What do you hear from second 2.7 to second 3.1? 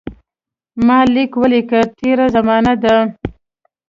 ده.